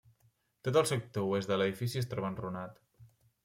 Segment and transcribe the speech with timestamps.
[0.67, 2.85] Tot el sector oest de l'edifici es troba enrunat.